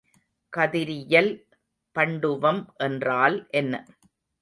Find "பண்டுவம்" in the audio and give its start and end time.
1.95-2.61